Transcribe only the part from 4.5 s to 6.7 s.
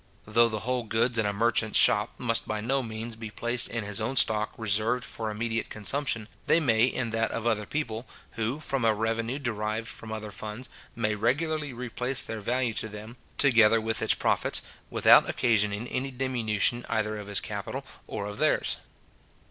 reserved for immediate consumption, they